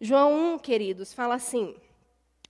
[0.00, 1.74] João 1, queridos, fala assim,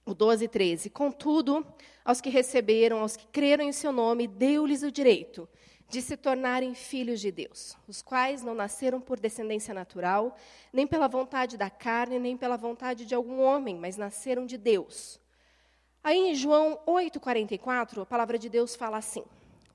[0.04, 0.91] o 12 e 13.
[0.91, 1.67] Contudo,
[2.04, 5.49] aos que receberam, aos que creram em seu nome, deu-lhes o direito
[5.88, 10.37] de se tornarem filhos de Deus, os quais não nasceram por descendência natural,
[10.71, 15.19] nem pela vontade da carne, nem pela vontade de algum homem, mas nasceram de Deus.
[16.02, 19.23] Aí em João 8,44, a palavra de Deus fala assim: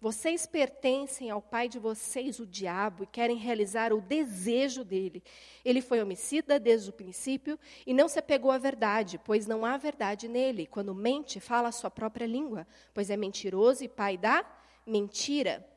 [0.01, 5.23] vocês pertencem ao pai de vocês, o diabo, e querem realizar o desejo dele.
[5.63, 9.77] Ele foi homicida desde o princípio e não se apegou à verdade, pois não há
[9.77, 10.65] verdade nele.
[10.65, 14.43] Quando mente, fala a sua própria língua, pois é mentiroso e pai da
[14.85, 15.67] mentira.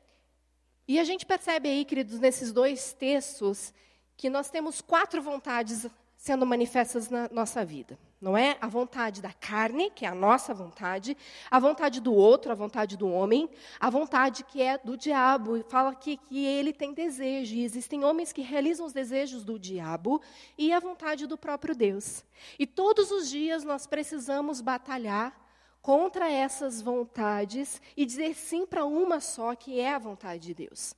[0.87, 3.71] E a gente percebe aí, queridos, nesses dois textos,
[4.17, 5.85] que nós temos quatro vontades
[6.17, 8.57] sendo manifestas na nossa vida não é?
[8.59, 11.15] A vontade da carne, que é a nossa vontade,
[11.49, 15.57] a vontade do outro, a vontade do homem, a vontade que é do diabo.
[15.57, 19.57] E fala aqui que ele tem desejo, e existem homens que realizam os desejos do
[19.57, 20.21] diabo
[20.57, 22.25] e a vontade do próprio Deus.
[22.57, 25.33] E todos os dias nós precisamos batalhar
[25.81, 30.93] contra essas vontades e dizer sim para uma só, que é a vontade de Deus.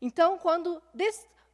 [0.00, 0.82] Então, quando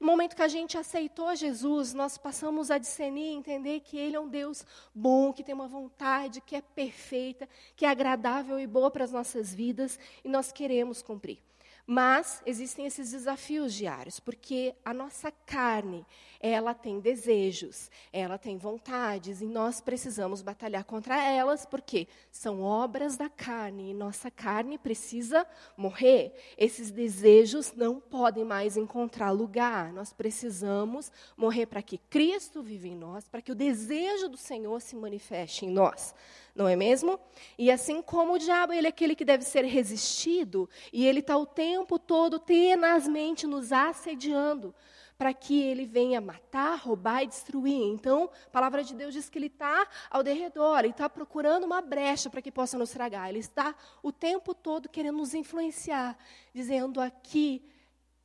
[0.03, 4.17] no momento que a gente aceitou Jesus, nós passamos a discernir e entender que Ele
[4.17, 8.67] é um Deus bom, que tem uma vontade que é perfeita, que é agradável e
[8.67, 11.39] boa para as nossas vidas e nós queremos cumprir.
[11.87, 16.05] Mas existem esses desafios diários, porque a nossa carne,
[16.43, 23.17] ela tem desejos, ela tem vontades, e nós precisamos batalhar contra elas, porque são obras
[23.17, 26.35] da carne, e nossa carne precisa morrer.
[26.59, 29.93] Esses desejos não podem mais encontrar lugar.
[29.93, 34.81] Nós precisamos morrer para que Cristo viva em nós, para que o desejo do Senhor
[34.81, 36.13] se manifeste em nós
[36.55, 37.19] não é mesmo?
[37.59, 41.37] E assim como o diabo, ele é aquele que deve ser resistido, e ele está
[41.37, 44.75] o tempo todo tenazmente nos assediando,
[45.23, 47.81] para que ele venha matar, roubar e destruir.
[47.81, 51.81] Então, a palavra de Deus diz que ele está ao derredor, ele está procurando uma
[51.81, 53.29] brecha para que possa nos tragar.
[53.29, 53.73] Ele está
[54.03, 56.19] o tempo todo querendo nos influenciar,
[56.53, 57.63] dizendo aqui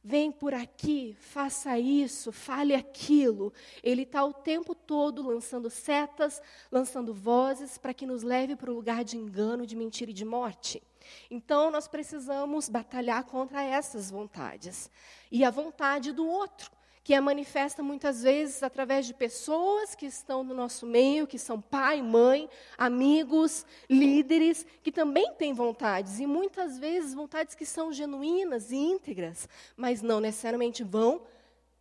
[0.03, 3.51] Vem por aqui, faça isso, fale aquilo.
[3.83, 6.41] Ele está o tempo todo lançando setas,
[6.71, 10.23] lançando vozes para que nos leve para o lugar de engano, de mentira e de
[10.23, 10.81] morte.
[11.29, 14.89] Então, nós precisamos batalhar contra essas vontades.
[15.29, 16.76] E a vontade do outro
[17.07, 21.61] que é manifesta muitas vezes através de pessoas que estão no nosso meio, que são
[21.61, 28.71] pai, mãe, amigos, líderes, que também têm vontades, e muitas vezes vontades que são genuínas
[28.71, 29.47] e íntegras,
[29.77, 31.21] mas não necessariamente vão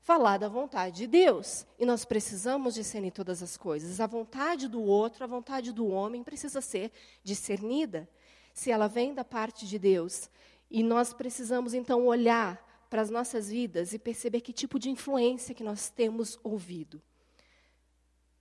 [0.00, 1.66] falar da vontade de Deus.
[1.76, 3.98] E nós precisamos discernir todas as coisas.
[3.98, 6.92] A vontade do outro, a vontade do homem precisa ser
[7.24, 8.08] discernida.
[8.54, 10.30] Se ela vem da parte de Deus,
[10.70, 12.64] e nós precisamos então olhar
[12.96, 17.02] para as nossas vidas e perceber que tipo de influência que nós temos ouvido.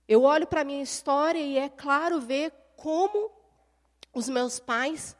[0.08, 3.30] Eu olho para a minha história e é claro ver como
[4.14, 5.14] os meus pais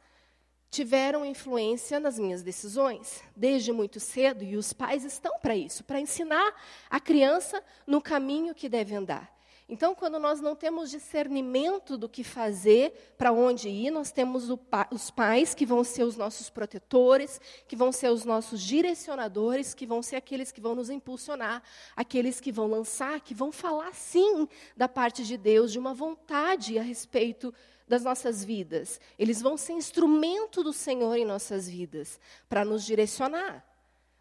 [0.71, 5.99] tiveram influência nas minhas decisões, desde muito cedo, e os pais estão para isso, para
[5.99, 6.55] ensinar
[6.89, 9.31] a criança no caminho que deve andar.
[9.69, 14.87] Então, quando nós não temos discernimento do que fazer, para onde ir, nós temos pa
[14.91, 19.85] os pais que vão ser os nossos protetores, que vão ser os nossos direcionadores, que
[19.85, 21.61] vão ser aqueles que vão nos impulsionar,
[21.97, 26.79] aqueles que vão lançar, que vão falar sim da parte de Deus, de uma vontade
[26.79, 27.53] a respeito
[27.85, 29.01] das nossas vidas.
[29.19, 32.17] Eles vão ser instrumento do Senhor em nossas vidas,
[32.47, 33.66] para nos direcionar.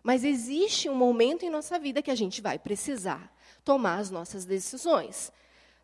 [0.06, 3.28] Mas existe um momento em nossa vida que a gente vai precisar
[3.64, 5.32] tomar as nossas decisões.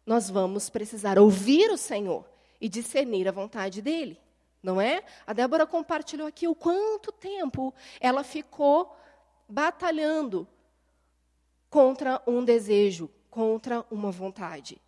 [0.06, 2.24] Nós vamos precisar ouvir o Senhor
[2.60, 4.16] e discernir a vontade dele,
[4.62, 5.02] não é?
[5.26, 8.96] A Débora compartilhou aqui o quanto tempo ela ficou
[9.48, 10.46] batalhando
[11.68, 14.80] contra um desejo, contra uma vontade.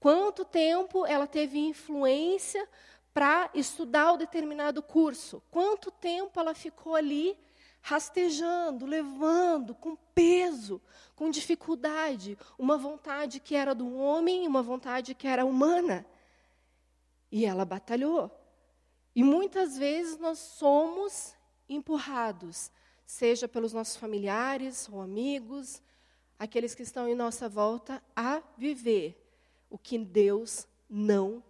[0.00, 2.66] Quanto tempo ela teve influência
[3.12, 5.42] para estudar o determinado curso?
[5.50, 7.36] Quanto tempo ela ficou ali
[7.80, 10.80] rastejando, levando, com peso,
[11.14, 16.06] com dificuldade, uma vontade que era do homem uma vontade que era humana.
[17.30, 18.30] E ela batalhou.
[19.14, 21.34] E muitas vezes nós somos
[21.68, 22.70] empurrados,
[23.04, 25.82] seja pelos nossos familiares ou amigos,
[26.38, 29.20] aqueles que estão em nossa volta, a viver
[29.68, 31.42] o que Deus não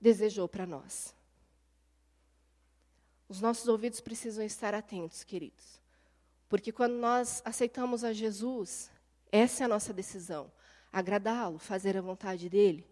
[0.00, 1.14] desejou para nós.
[3.28, 5.80] Os nossos ouvidos precisam estar atentos, queridos.
[6.48, 8.90] Porque quando nós aceitamos a Jesus,
[9.32, 10.52] essa é a nossa decisão:
[10.92, 12.86] agradá-lo, fazer a vontade dele.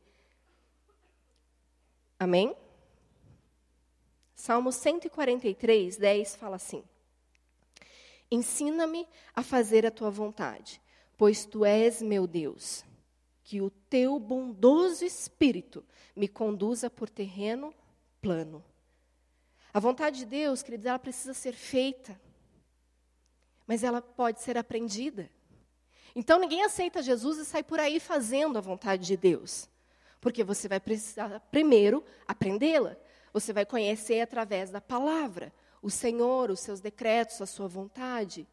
[2.19, 2.56] Amém?
[4.34, 6.82] Salmo 143, 10 fala assim:
[8.31, 9.06] Ensina-me
[9.37, 10.81] a fazer a tua vontade,
[11.17, 12.84] pois tu és meu Deus.
[13.44, 15.84] Que o teu bondoso espírito
[16.17, 17.75] me conduza por terreno
[18.20, 18.64] plano.
[19.73, 22.21] A vontade de Deus, queridos, ela precisa ser feita,
[23.67, 25.31] mas ela pode ser aprendida.
[26.15, 29.69] Então ninguém aceita Jesus e sai por aí fazendo a vontade de Deus,
[30.21, 32.97] porque você vai precisar primeiro aprendê-la.
[33.33, 38.47] Você vai conhecer através da palavra o Senhor, os seus decretos, a sua vontade.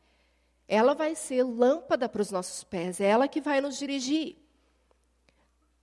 [0.67, 4.37] Ela vai ser lâmpada para os nossos pés, é ela que vai nos dirigir.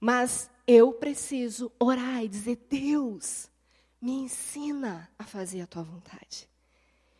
[0.00, 3.50] Mas eu preciso orar e dizer: Deus,
[4.06, 6.48] me ensina a fazer a tua vontade.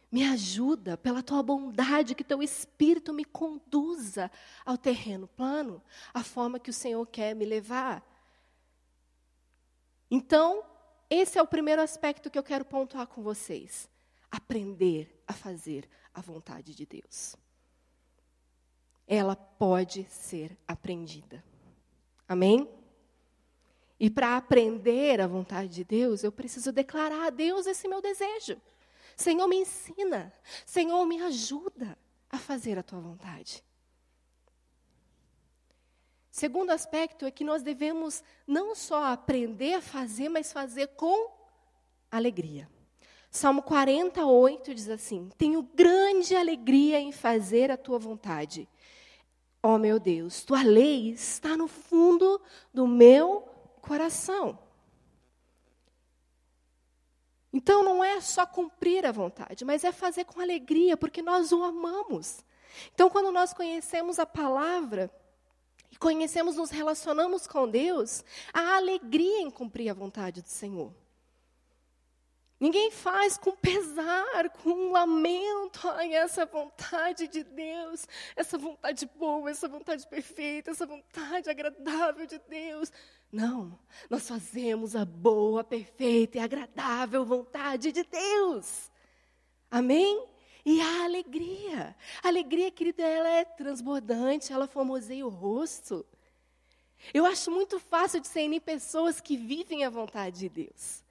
[0.08, 4.30] Me ajuda pela tua bondade, que teu espírito me conduza
[4.64, 5.82] ao terreno plano,
[6.14, 8.06] a forma que o Senhor quer me levar.
[10.08, 10.62] Então,
[11.10, 13.90] esse é o primeiro aspecto que eu quero pontuar com vocês.
[14.30, 17.34] Aprender a fazer a vontade de Deus.
[19.08, 21.42] Ela pode ser aprendida.
[22.28, 22.75] Amém?
[23.98, 28.60] E para aprender a vontade de Deus, eu preciso declarar a Deus esse meu desejo.
[29.16, 30.32] Senhor, me ensina.
[30.66, 31.96] Senhor, me ajuda
[32.30, 33.64] a fazer a tua vontade.
[36.30, 41.30] Segundo aspecto é que nós devemos não só aprender a fazer, mas fazer com
[42.10, 42.68] alegria.
[43.30, 48.68] Salmo 48 diz assim: Tenho grande alegria em fazer a tua vontade.
[49.62, 52.38] Ó oh, meu Deus, tua lei está no fundo
[52.72, 53.48] do meu
[53.86, 54.58] coração.
[57.52, 61.62] Então não é só cumprir a vontade, mas é fazer com alegria, porque nós o
[61.62, 62.44] amamos.
[62.92, 65.10] Então, quando nós conhecemos a palavra,
[65.90, 68.22] e conhecemos, nos relacionamos com Deus,
[68.52, 70.92] há alegria em cumprir a vontade do Senhor.
[72.58, 79.50] Ninguém faz com pesar, com um lamento, ai, essa vontade de Deus, essa vontade boa,
[79.50, 82.90] essa vontade perfeita, essa vontade agradável de Deus.
[83.30, 88.90] Não, nós fazemos a boa, perfeita e agradável vontade de Deus.
[89.70, 90.26] Amém?
[90.64, 91.94] E a alegria.
[92.22, 96.06] A alegria, querida, ela é transbordante, ela formoseia o rosto.
[97.12, 101.05] Eu acho muito fácil discernir pessoas que vivem a vontade de Deus.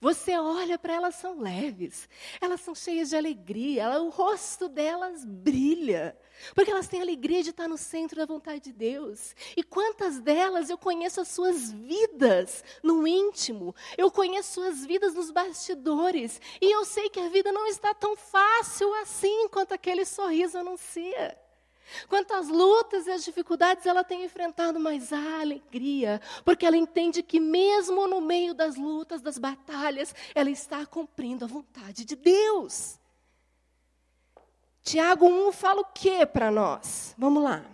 [0.00, 2.08] Você olha para elas, são leves,
[2.40, 6.16] elas são cheias de alegria, ela, o rosto delas brilha,
[6.54, 9.34] porque elas têm alegria de estar no centro da vontade de Deus.
[9.56, 15.30] E quantas delas eu conheço as suas vidas no íntimo, eu conheço suas vidas nos
[15.30, 20.58] bastidores, e eu sei que a vida não está tão fácil assim quanto aquele sorriso
[20.58, 21.43] anuncia.
[22.08, 27.38] Quantas lutas e as dificuldades ela tem enfrentado, mas há alegria, porque ela entende que
[27.38, 32.98] mesmo no meio das lutas, das batalhas, ela está cumprindo a vontade de Deus.
[34.82, 37.14] Tiago 1 fala o que para nós?
[37.16, 37.64] Vamos lá.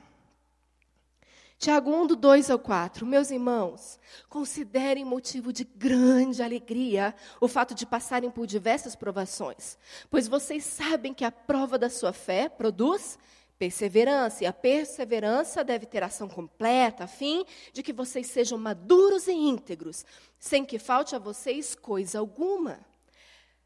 [1.60, 3.04] Tiago 1, do 2 ao 4.
[3.04, 9.76] Meus irmãos, considerem motivo de grande alegria o fato de passarem por diversas provações,
[10.08, 13.18] pois vocês sabem que a prova da sua fé produz
[13.60, 14.42] perseverança.
[14.42, 19.32] E a perseverança deve ter ação completa, a fim de que vocês sejam maduros e
[19.32, 20.02] íntegros,
[20.38, 22.80] sem que falte a vocês coisa alguma.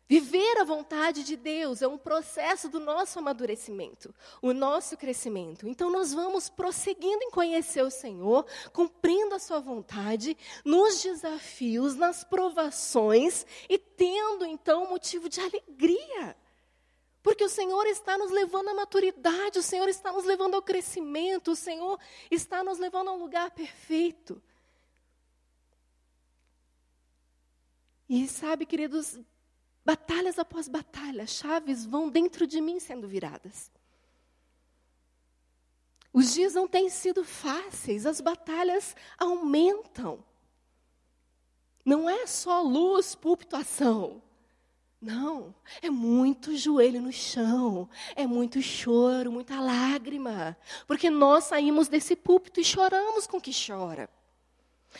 [0.06, 5.66] Viver a vontade de Deus é um processo do nosso amadurecimento, o nosso crescimento.
[5.66, 12.22] Então, nós vamos prosseguindo em conhecer o Senhor, cumprindo a Sua vontade, nos desafios, nas
[12.22, 16.36] provações e tendo, então, motivo de alegria.
[17.24, 21.52] Porque o Senhor está nos levando à maturidade, o Senhor está nos levando ao crescimento,
[21.52, 21.98] o Senhor
[22.30, 24.42] está nos levando a um lugar perfeito.
[28.06, 29.18] E sabe, queridos,
[29.82, 33.72] batalhas após batalha, chaves vão dentro de mim sendo viradas.
[36.12, 40.22] Os dias não têm sido fáceis, as batalhas aumentam.
[41.82, 44.22] Não é só luz, púlpito, ação.
[45.04, 50.56] Não, é muito joelho no chão, é muito choro, muita lágrima,
[50.86, 54.08] porque nós saímos desse púlpito e choramos com que chora.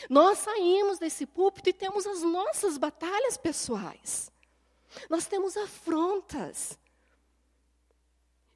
[0.07, 4.31] Nós saímos desse púlpito e temos as nossas batalhas pessoais.
[5.09, 6.77] Nós temos afrontas.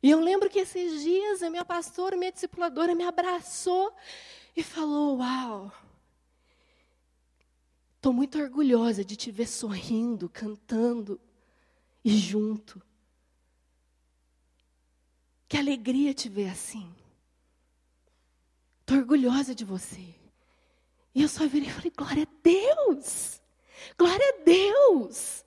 [0.03, 3.91] E eu lembro que esses dias a minha pastora, minha discipuladora me abraçou
[4.55, 5.71] e falou: Uau,
[7.95, 11.19] estou muito orgulhosa de te ver sorrindo, cantando
[12.03, 12.81] e junto.
[15.47, 16.93] Que alegria te ver assim.
[18.81, 20.15] Estou orgulhosa de você.
[21.13, 23.41] E eu só virei e falei: glória a Deus!
[23.97, 25.43] Glória a Deus!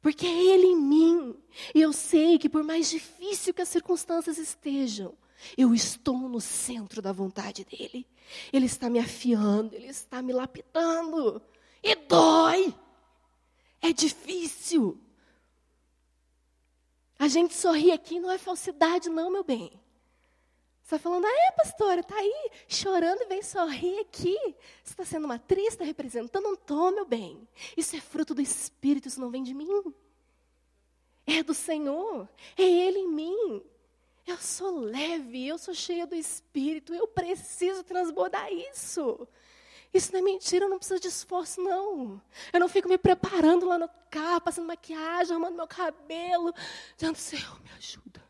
[0.00, 1.36] Porque é Ele em mim.
[1.74, 5.16] E eu sei que, por mais difícil que as circunstâncias estejam,
[5.56, 8.06] eu estou no centro da vontade dEle.
[8.52, 11.40] Ele está me afiando, Ele está me lapidando.
[11.82, 12.74] E dói.
[13.80, 15.00] É difícil.
[17.22, 19.80] A gente sorri aqui não é falsidade, não, meu bem.
[20.82, 24.36] Você está falando, ah, é, pastora, está aí chorando e vem sorrir aqui.
[24.82, 26.42] Você está sendo uma atriz, está representando?
[26.42, 27.46] Não estou, meu bem.
[27.76, 29.94] Isso é fruto do Espírito, isso não vem de mim.
[31.24, 33.62] É do Senhor, é Ele em mim.
[34.26, 39.28] Eu sou leve, eu sou cheia do Espírito, eu preciso transbordar isso.
[39.92, 42.20] Isso não é mentira, eu não preciso de esforço, não.
[42.52, 46.54] Eu não fico me preparando lá no carro, passando maquiagem, arrumando meu cabelo,
[46.96, 48.22] dizendo, Senhor, me ajuda.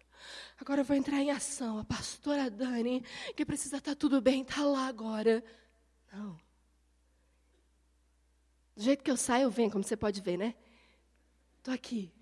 [0.60, 1.78] Agora eu vou entrar em ação.
[1.78, 3.04] A pastora Dani,
[3.36, 5.42] que precisa estar tudo bem, está lá agora.
[6.12, 6.38] Não.
[8.74, 10.54] Do jeito que eu saio, eu venho, como você pode ver, né?
[11.58, 12.12] Estou aqui.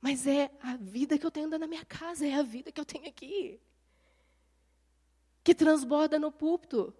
[0.00, 2.84] Mas é a vida que eu tenho na minha casa, é a vida que eu
[2.84, 3.60] tenho aqui.
[5.44, 6.94] Que transborda no púlpito.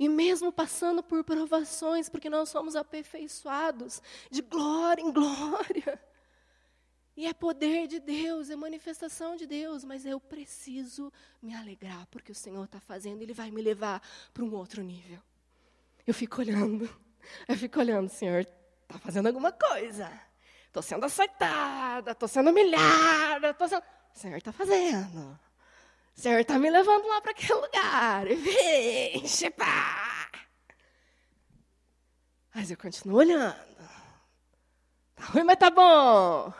[0.00, 6.02] E mesmo passando por provações, porque nós somos aperfeiçoados de glória em glória.
[7.14, 12.32] E é poder de Deus, é manifestação de Deus, mas eu preciso me alegrar, porque
[12.32, 14.00] o Senhor está fazendo, Ele vai me levar
[14.32, 15.20] para um outro nível.
[16.06, 16.88] Eu fico olhando,
[17.46, 20.10] eu fico olhando, Senhor, está fazendo alguma coisa.
[20.66, 23.82] Estou sendo açoitada, estou sendo humilhada, estou sendo...
[23.82, 25.38] O Senhor está fazendo.
[26.20, 28.26] O Senhor está me levando lá para aquele lugar.
[28.26, 30.30] Vixe, pá!
[32.54, 33.56] Mas eu continuo olhando.
[35.14, 36.52] Tá ruim, mas tá bom.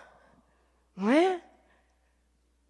[0.96, 1.42] Não é?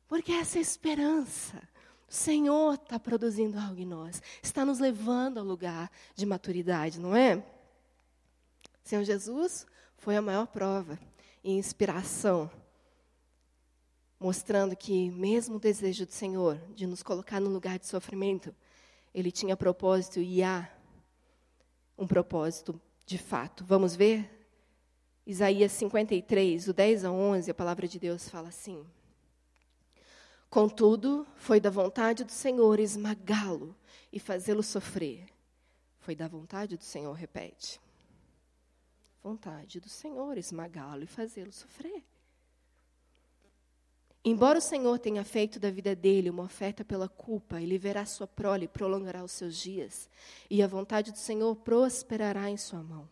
[0.09, 1.63] Porque essa esperança.
[2.09, 4.21] O Senhor está produzindo algo em nós.
[4.43, 7.41] Está nos levando ao lugar de maturidade, não é?
[8.83, 9.65] Senhor Jesus
[9.97, 10.99] foi a maior prova
[11.45, 12.51] e inspiração
[14.21, 18.55] mostrando que, mesmo o desejo do Senhor de nos colocar no lugar de sofrimento,
[19.15, 20.71] ele tinha propósito e há
[21.97, 23.65] um propósito de fato.
[23.65, 24.31] Vamos ver?
[25.27, 28.87] Isaías 53, do 10 a 11, a palavra de Deus fala assim:
[30.51, 33.75] Contudo, foi da vontade do Senhor esmagá-lo
[34.13, 35.27] e fazê-lo sofrer.
[35.99, 37.81] Foi da vontade do Senhor, repete.
[39.23, 42.03] Vontade do Senhor esmagá-lo e fazê-lo sofrer.
[44.23, 48.27] Embora o Senhor tenha feito da vida dele uma oferta pela culpa, ele verá sua
[48.27, 50.11] prole e prolongará os seus dias,
[50.51, 53.09] e a vontade do Senhor prosperará em sua mão.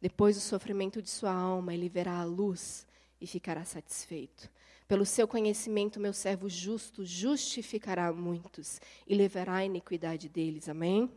[0.00, 2.84] Depois do sofrimento de sua alma, ele verá a luz
[3.20, 4.50] e ficará satisfeito.
[4.88, 10.68] Pelo seu conhecimento, meu servo justo justificará muitos e levará a iniquidade deles.
[10.68, 11.08] Amém?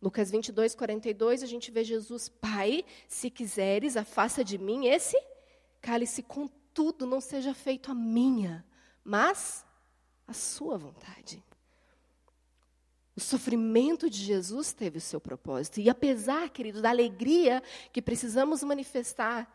[0.00, 5.20] Lucas 22, 42, a gente vê Jesus, Pai, se quiseres, afasta de mim esse
[5.80, 8.66] cálice com tudo não seja feito a minha,
[9.02, 9.64] mas
[10.26, 11.42] a sua vontade.
[13.16, 15.78] O sofrimento de Jesus teve o seu propósito.
[15.78, 17.62] E apesar, querido, da alegria
[17.92, 19.48] que precisamos manifestar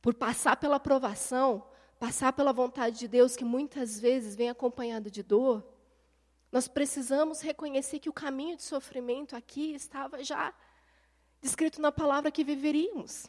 [0.00, 1.62] por passar pela provação,
[1.98, 5.66] passar pela vontade de Deus, que muitas vezes vem acompanhado de dor,
[6.50, 10.54] nós precisamos reconhecer que o caminho de sofrimento aqui estava já
[11.42, 13.26] descrito na palavra que viveríamos.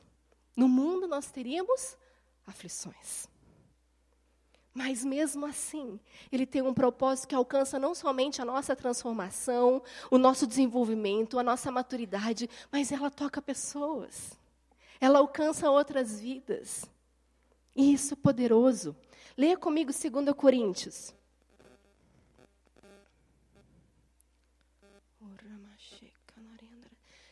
[0.55, 1.97] No mundo nós teríamos
[2.49, 3.27] aflições.
[4.73, 5.99] Mas mesmo assim,
[6.31, 11.43] ele tem um propósito que alcança não somente a nossa transformação, o nosso desenvolvimento, a
[11.43, 14.37] nossa maturidade, mas ela toca pessoas.
[15.01, 16.85] Ela alcança outras vidas.
[17.75, 18.95] E isso é poderoso.
[19.37, 21.13] Leia comigo 2 Coríntios.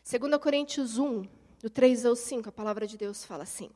[0.03, 1.23] Segunda Coríntios 1,
[1.61, 3.69] do 3 ao 5, a palavra de Deus fala assim: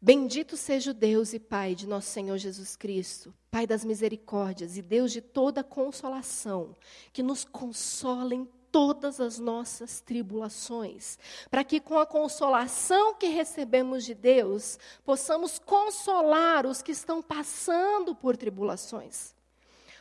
[0.00, 4.82] Bendito seja o Deus e Pai de nosso Senhor Jesus Cristo, Pai das misericórdias e
[4.82, 6.76] Deus de toda consolação,
[7.12, 11.18] que nos consola em todas as nossas tribulações,
[11.50, 18.14] para que com a consolação que recebemos de Deus, possamos consolar os que estão passando
[18.14, 19.34] por tribulações.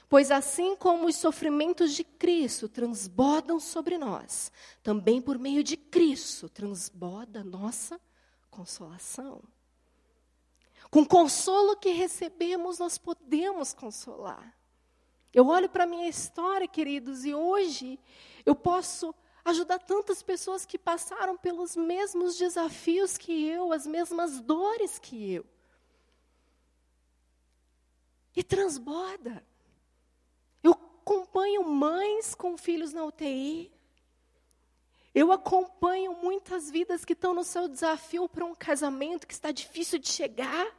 [0.09, 4.51] Pois assim como os sofrimentos de Cristo transbordam sobre nós,
[4.83, 7.97] também por meio de Cristo transborda nossa
[8.51, 9.41] consolação.
[10.95, 14.57] Com o consolo que recebemos, nós podemos consolar.
[15.33, 17.99] Eu olho para a minha história, queridos, e hoje
[18.45, 24.97] eu posso ajudar tantas pessoas que passaram pelos mesmos desafios que eu, as mesmas dores
[24.97, 25.45] que eu.
[28.33, 29.45] E transborda.
[30.63, 33.69] Eu acompanho mães com filhos na UTI.
[35.13, 39.99] Eu acompanho muitas vidas que estão no seu desafio para um casamento que está difícil
[39.99, 40.73] de chegar,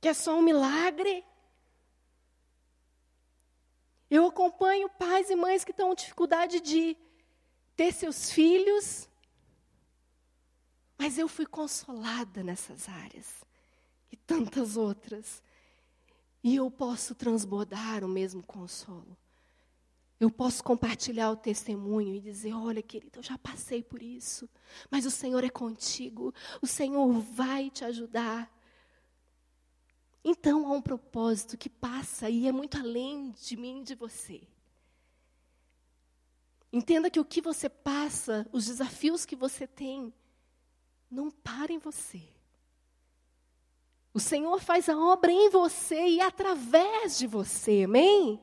[0.00, 1.24] que é só um milagre.
[4.10, 6.96] Eu acompanho pais e mães que estão com dificuldade de
[7.76, 9.08] ter seus filhos,
[10.98, 13.44] mas eu fui consolada nessas áreas
[14.10, 15.42] e tantas outras.
[16.42, 19.16] E eu posso transbordar o mesmo consolo.
[20.20, 24.48] Eu posso compartilhar o testemunho e dizer: olha, querido, eu já passei por isso,
[24.90, 28.52] mas o Senhor é contigo, o Senhor vai te ajudar.
[30.24, 34.42] Então há um propósito que passa e é muito além de mim e de você.
[36.72, 40.12] Entenda que o que você passa, os desafios que você tem,
[41.10, 42.22] não param em você.
[44.12, 48.40] O Senhor faz a obra em você e através de você, amém?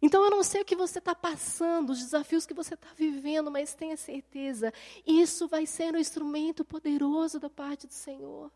[0.00, 3.50] Então eu não sei o que você está passando, os desafios que você está vivendo,
[3.50, 4.70] mas tenha certeza,
[5.06, 8.52] isso vai ser um instrumento poderoso da parte do Senhor,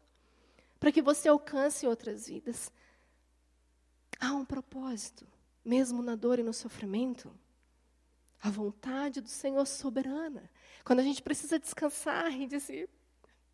[0.78, 2.73] para que você alcance outras vidas.
[4.20, 5.26] Há um propósito,
[5.64, 7.32] mesmo na dor e no sofrimento.
[8.40, 10.50] A vontade do Senhor soberana.
[10.85, 12.88] Quando a gente precisa descansar e dizer,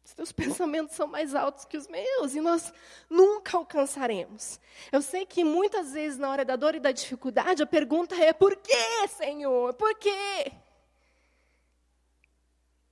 [0.04, 2.72] os teus pensamentos são mais altos que os meus e nós
[3.08, 4.60] nunca alcançaremos.
[4.92, 8.32] Eu sei que muitas vezes, na hora da dor e da dificuldade, a pergunta é:
[8.32, 9.72] por quê, Senhor?
[9.74, 10.52] Por quê?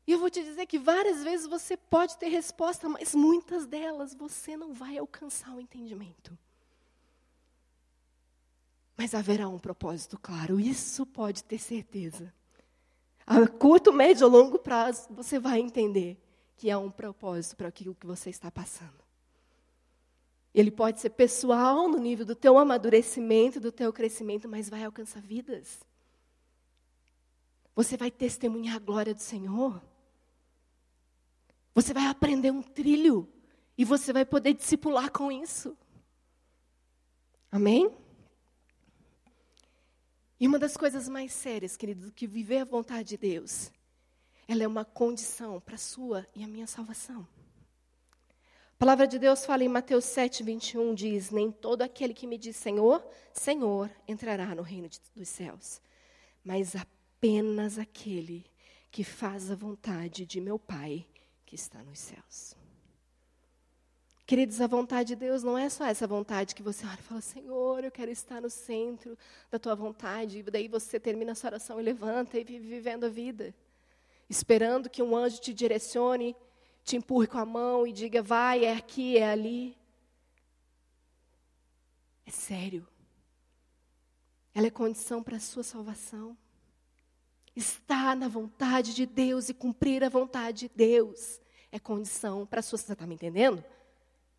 [0.07, 4.15] E eu vou te dizer que várias vezes você pode ter resposta, mas muitas delas
[4.15, 6.37] você não vai alcançar o entendimento.
[8.97, 12.33] Mas haverá um propósito claro, isso pode ter certeza.
[13.27, 16.21] A curto, médio ou longo prazo, você vai entender
[16.57, 19.03] que há um propósito para aquilo que você está passando.
[20.55, 25.23] Ele pode ser pessoal, no nível do teu amadurecimento, do teu crescimento, mas vai alcançar
[25.23, 25.81] vidas.
[27.75, 29.83] Você vai testemunhar a glória do Senhor.
[31.75, 33.29] Você vai aprender um trilho
[33.77, 35.77] e você vai poder discipular com isso.
[37.51, 37.91] Amém?
[40.39, 43.71] E uma das coisas mais sérias, querido, do que viver a vontade de Deus
[44.53, 47.27] ela é uma condição para a sua e a minha salvação.
[48.75, 52.37] A palavra de Deus fala em Mateus 7, 21, diz: Nem todo aquele que me
[52.37, 55.81] diz Senhor, Senhor, entrará no reino de, dos céus,
[56.45, 58.45] mas apenas aquele
[58.91, 61.07] que faz a vontade de meu Pai
[61.53, 62.57] que está nos céus.
[64.25, 67.21] Queridos, a vontade de Deus não é só essa vontade que você olha e fala,
[67.21, 69.19] Senhor, eu quero estar no centro
[69.51, 73.05] da tua vontade, e daí você termina a sua oração e levanta e vive vivendo
[73.05, 73.55] a vida
[74.31, 76.35] esperando que um anjo te direcione,
[76.83, 79.77] te empurre com a mão e diga: vai, é aqui, é ali.
[82.25, 82.89] É sério.
[84.55, 86.35] Ela é condição para a sua salvação.
[87.55, 91.42] Estar na vontade de Deus e cumprir a vontade de Deus
[91.73, 92.79] é condição para a sua.
[92.79, 93.65] Você está me entendendo?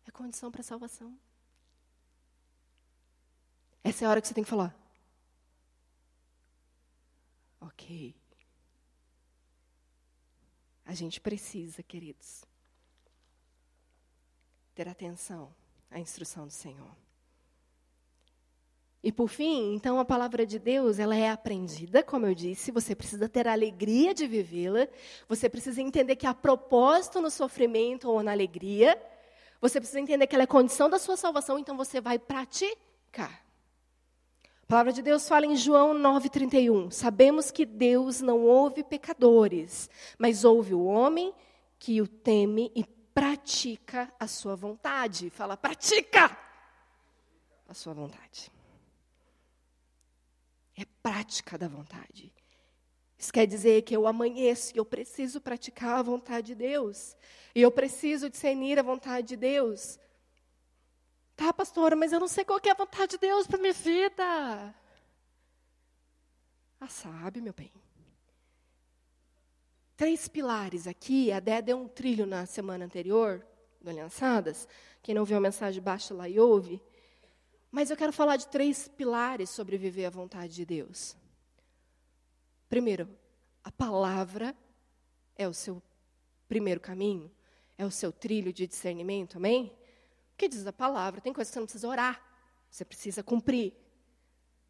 [0.06, 1.18] É condição para a salvação.
[3.82, 4.74] Essa é a hora que você tem que falar.
[7.60, 8.14] Ok.
[10.86, 12.44] A gente precisa, queridos,
[14.74, 15.54] ter atenção
[15.90, 17.03] à instrução do Senhor.
[19.04, 22.94] E por fim, então a palavra de Deus, ela é aprendida, como eu disse, você
[22.94, 24.88] precisa ter a alegria de vivê-la,
[25.28, 28.98] você precisa entender que há propósito no sofrimento ou na alegria,
[29.60, 33.44] você precisa entender que ela é condição da sua salvação, então você vai praticar.
[34.62, 36.90] A palavra de Deus fala em João 9,31.
[36.90, 41.34] Sabemos que Deus não ouve pecadores, mas ouve o homem
[41.78, 45.28] que o teme e pratica a sua vontade.
[45.28, 46.34] Fala, pratica
[47.68, 48.53] a sua vontade.
[51.04, 52.32] Prática da vontade.
[53.18, 57.14] Isso quer dizer que eu amanheço e eu preciso praticar a vontade de Deus.
[57.54, 60.00] E eu preciso discernir a vontade de Deus.
[61.36, 64.74] Tá, pastora, mas eu não sei qual é a vontade de Deus para minha vida.
[66.80, 67.70] Ah, sabe, meu bem.
[69.94, 71.30] Três pilares aqui.
[71.30, 73.46] A Dé deu um trilho na semana anterior,
[73.78, 74.66] do Aliançadas.
[75.02, 76.80] Quem não viu a mensagem, baixa lá e ouve.
[77.74, 81.16] Mas eu quero falar de três pilares sobre viver a vontade de Deus.
[82.68, 83.08] Primeiro,
[83.64, 84.56] a palavra
[85.34, 85.82] é o seu
[86.46, 87.28] primeiro caminho,
[87.76, 89.76] é o seu trilho de discernimento, amém?
[90.32, 91.20] O que diz a palavra?
[91.20, 92.22] Tem coisas que você não precisa orar,
[92.70, 93.74] você precisa cumprir.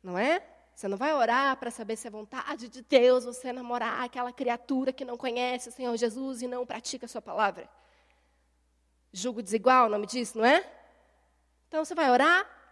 [0.02, 0.42] Não é?
[0.74, 4.94] Você não vai orar para saber se é vontade de Deus você namorar aquela criatura
[4.94, 7.68] que não conhece o Senhor Jesus e não pratica a sua palavra.
[9.12, 10.66] Julgo desigual, o nome disso, não é?
[11.68, 12.63] Então você vai orar?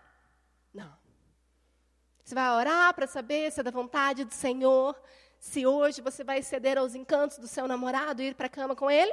[2.24, 5.00] Você vai orar para saber se é da vontade do Senhor,
[5.38, 8.76] se hoje você vai ceder aos encantos do seu namorado e ir para a cama
[8.76, 9.12] com ele?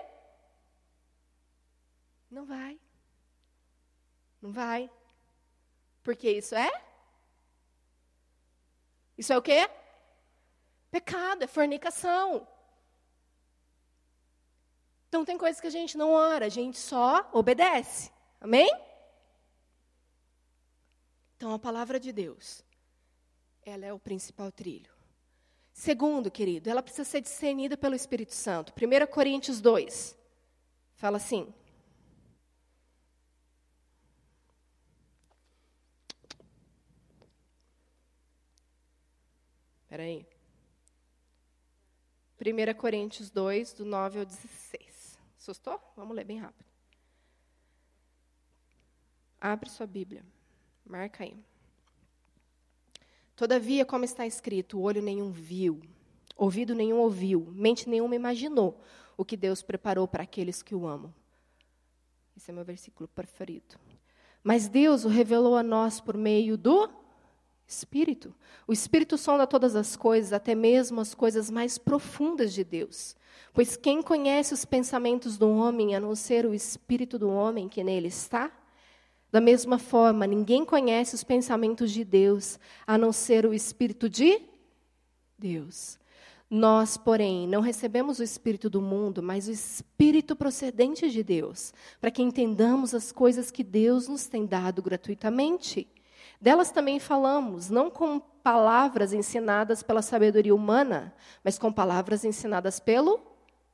[2.29, 2.79] Não vai.
[4.41, 4.89] Não vai.
[6.03, 6.71] Porque isso é?
[9.17, 9.69] Isso é o quê?
[10.91, 12.47] Pecado, é fornicação.
[15.07, 18.11] Então tem coisas que a gente não ora, a gente só obedece.
[18.39, 18.69] Amém?
[21.35, 22.63] Então a palavra de Deus,
[23.69, 24.91] ela é o principal trilho.
[25.71, 28.73] Segundo, querido, ela precisa ser discernida pelo Espírito Santo.
[28.73, 30.17] 1 Coríntios 2
[30.95, 31.53] fala assim:
[39.84, 40.25] Espera aí.
[42.39, 45.17] 1 Coríntios 2, do 9 ao 16.
[45.39, 45.82] Assustou?
[45.95, 46.69] Vamos ler bem rápido.
[49.41, 50.23] Abre sua Bíblia.
[50.86, 51.36] Marca aí.
[53.39, 55.80] Todavia, como está escrito, olho nenhum viu,
[56.36, 58.78] ouvido nenhum ouviu, mente nenhuma imaginou
[59.15, 61.13] o que Deus preparou para aqueles que o amam.
[62.36, 63.80] Esse é meu versículo preferido.
[64.43, 66.89] Mas Deus o revelou a nós por meio do
[67.65, 68.36] Espírito.
[68.67, 73.15] O Espírito sonda todas as coisas, até mesmo as coisas mais profundas de Deus.
[73.54, 77.86] Pois quem conhece os pensamentos do homem, a não ser o Espírito do homem que
[77.86, 78.52] nele está?
[79.31, 84.41] Da mesma forma, ninguém conhece os pensamentos de Deus, a não ser o Espírito de
[85.37, 85.99] Deus.
[86.49, 92.09] Nós, porém, não recebemos o Espírito do mundo, mas o Espírito procedente de Deus, para
[92.09, 95.87] que entendamos as coisas que Deus nos tem dado gratuitamente.
[96.41, 101.13] Delas também falamos, não com palavras ensinadas pela sabedoria humana,
[101.43, 103.19] mas com palavras ensinadas pelo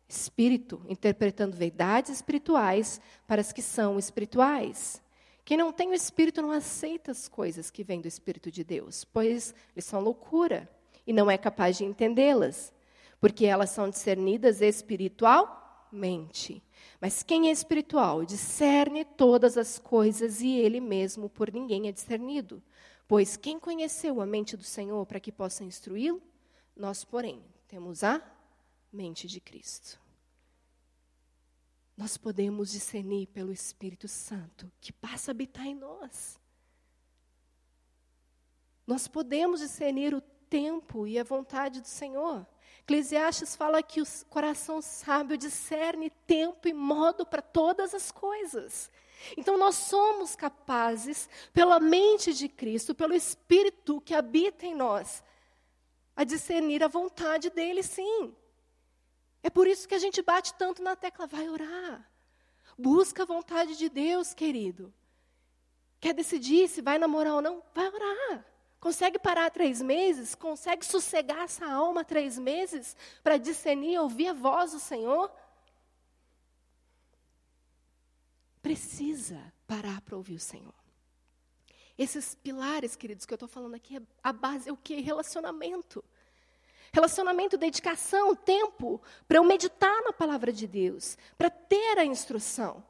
[0.08, 5.02] Espírito, interpretando verdades espirituais para as que são espirituais.
[5.46, 9.06] Quem não tem o Espírito não aceita as coisas que vêm do Espírito de Deus,
[9.06, 10.68] pois eles são loucura
[11.06, 12.74] e não é capaz de entendê-las,
[13.22, 16.64] porque elas são discernidas espiritualmente.
[17.00, 22.60] Mas quem é espiritual discerne todas as coisas e ele mesmo por ninguém é discernido.
[23.08, 26.24] Pois quem conheceu a mente do Senhor para que possa instruí-lo?
[26.76, 28.20] Nós, porém, temos a
[28.92, 30.04] mente de Cristo
[31.98, 36.40] nós podemos discernir pelo Espírito Santo que passa a habitar em nós.
[38.86, 42.46] Nós podemos discernir o tempo e a vontade do Senhor.
[42.82, 48.92] Eclesiastes fala que o coração sábio discerne tempo e modo para todas as coisas.
[49.36, 55.24] Então nós somos capazes, pela mente de Cristo, pelo Espírito que habita em nós,
[56.16, 58.36] a discernir a vontade dele, sim.
[59.46, 62.04] É por isso que a gente bate tanto na tecla, vai orar.
[62.76, 64.92] Busca a vontade de Deus, querido.
[66.00, 67.62] Quer decidir se vai namorar ou não?
[67.72, 68.44] Vai orar.
[68.80, 70.34] Consegue parar três meses?
[70.34, 75.32] Consegue sossegar essa alma três meses para discernir, ouvir a voz do Senhor?
[78.64, 80.74] Precisa parar para ouvir o Senhor.
[81.96, 85.00] Esses pilares, queridos, que eu estou falando aqui, a base é o que?
[85.02, 86.04] Relacionamento.
[86.96, 92.82] Relacionamento, dedicação, tempo para eu meditar na palavra de Deus, para ter a instrução.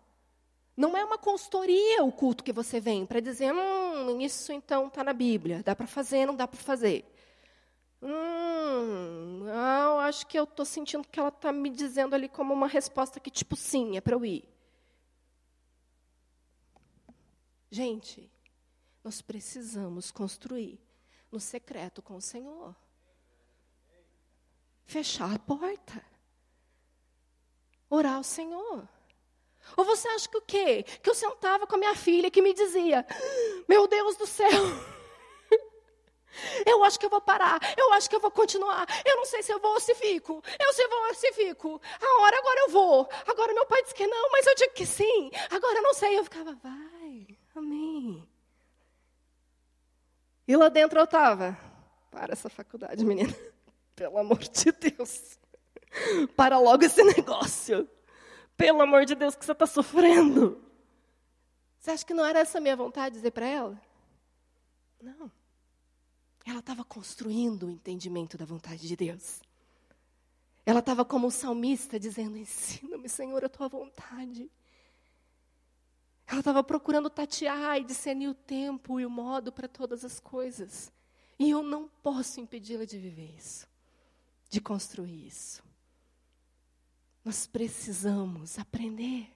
[0.77, 5.03] Não é uma consultoria o culto que você vem para dizer, hum, isso então está
[5.03, 7.03] na Bíblia, dá para fazer, não dá para fazer.
[7.99, 12.67] Hum, eu acho que eu estou sentindo que ela está me dizendo ali como uma
[12.67, 14.47] resposta que, tipo, sim, é para eu ir.
[17.71, 18.31] Gente,
[19.03, 20.79] nós precisamos construir
[21.31, 22.75] no secreto com o Senhor
[24.85, 26.03] fechar a porta.
[27.89, 28.87] Orar ao Senhor.
[29.75, 30.83] Ou você acha que o quê?
[30.83, 33.05] Que eu sentava com a minha filha que me dizia:
[33.67, 34.49] Meu Deus do céu,
[36.65, 39.41] eu acho que eu vou parar, eu acho que eu vou continuar, eu não sei
[39.41, 41.81] se eu vou ou se fico, eu se vou ou se fico.
[41.99, 43.09] A hora agora eu vou.
[43.27, 45.31] Agora meu pai disse que não, mas eu digo que sim.
[45.49, 46.17] Agora eu não sei.
[46.17, 48.27] Eu ficava, vai, amém.
[50.47, 51.57] E lá dentro eu estava,
[52.11, 53.35] para essa faculdade, menina.
[53.95, 55.39] Pelo amor de Deus.
[56.35, 57.89] Para logo esse negócio.
[58.57, 60.61] Pelo amor de Deus, que você está sofrendo.
[61.79, 63.81] Você acha que não era essa a minha vontade de dizer para ela?
[65.01, 65.31] Não.
[66.45, 69.39] Ela estava construindo o entendimento da vontade de Deus.
[70.65, 74.49] Ela estava como um salmista dizendo: Ensina-me, Senhor, a tua vontade.
[76.27, 80.91] Ela estava procurando tatear e discernir o tempo e o modo para todas as coisas.
[81.37, 83.67] E eu não posso impedi-la de viver isso
[84.55, 85.61] de construir isso.
[87.25, 89.29] Nós precisamos aprender.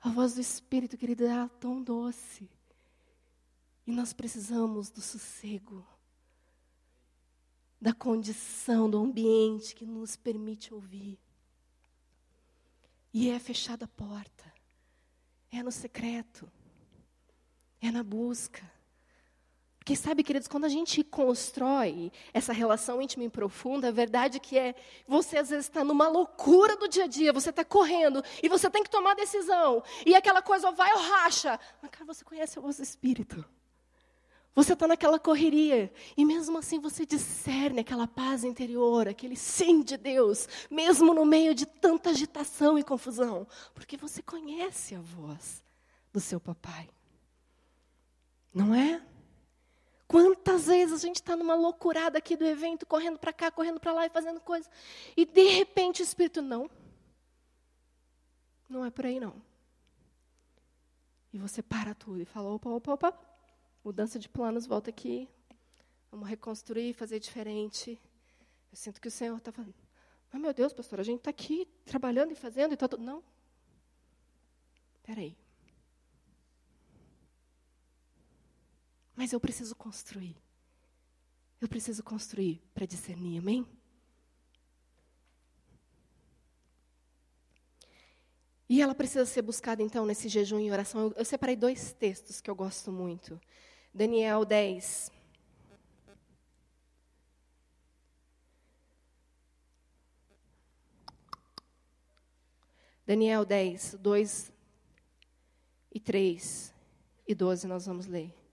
[0.00, 2.48] A voz do Espírito, querido, é tão doce.
[3.86, 5.86] E nós precisamos do sossego,
[7.78, 11.18] da condição, do ambiente que nos permite ouvir.
[13.12, 14.50] E é fechada a porta.
[15.52, 16.50] É no secreto.
[17.82, 18.64] É na busca.
[19.86, 24.58] Porque sabe, queridos, quando a gente constrói essa relação íntima e profunda, a verdade que
[24.58, 24.74] é,
[25.06, 28.68] você às vezes está numa loucura do dia a dia, você está correndo e você
[28.68, 29.84] tem que tomar decisão.
[30.04, 31.60] E aquela coisa vai ou racha.
[31.80, 33.44] Mas, cara, você conhece o vosso espírito.
[34.56, 39.96] Você está naquela correria e mesmo assim você discerne aquela paz interior, aquele sim de
[39.96, 45.62] Deus, mesmo no meio de tanta agitação e confusão, porque você conhece a voz
[46.12, 46.90] do seu papai.
[48.52, 49.00] Não é?
[50.08, 53.92] Quantas vezes a gente está numa loucurada aqui do evento, correndo para cá, correndo para
[53.92, 54.70] lá e fazendo coisas,
[55.16, 56.70] e de repente o Espírito, não.
[58.68, 59.42] Não é por aí não.
[61.32, 63.20] E você para tudo e fala: opa, opa, opa,
[63.84, 65.28] mudança de planos, volta aqui.
[66.10, 68.00] Vamos reconstruir, fazer diferente.
[68.70, 69.74] Eu sinto que o Senhor está falando.
[70.32, 73.02] Mas, meu Deus, pastor, a gente está aqui trabalhando e fazendo e está tudo.
[73.02, 73.22] Não.
[74.96, 75.36] Espera aí.
[79.16, 80.36] Mas eu preciso construir.
[81.58, 83.66] Eu preciso construir para discernir, amém?
[88.68, 91.00] E ela precisa ser buscada, então, nesse jejum e oração.
[91.00, 93.40] Eu, eu separei dois textos que eu gosto muito.
[93.94, 95.10] Daniel 10.
[103.06, 104.52] Daniel 10, 2
[105.94, 106.74] e 3
[107.28, 108.45] e 12 nós vamos ler.